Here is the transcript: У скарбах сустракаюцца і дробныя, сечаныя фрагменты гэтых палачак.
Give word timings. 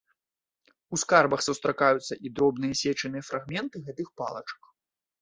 У 0.97 0.99
скарбах 1.01 1.41
сустракаюцца 1.49 2.13
і 2.29 2.33
дробныя, 2.41 2.73
сечаныя 2.83 3.23
фрагменты 3.31 3.75
гэтых 3.87 4.07
палачак. 4.21 4.61